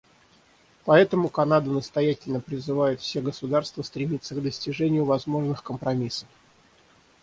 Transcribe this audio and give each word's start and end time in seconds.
Поэтому 0.83 1.29
Канада 1.29 1.69
настоятельно 1.69 2.39
призывает 2.39 3.01
все 3.01 3.21
государства 3.21 3.83
стремиться 3.83 4.33
к 4.33 4.41
достижению 4.41 5.05
возможных 5.05 5.61
компромиссов. 5.61 6.27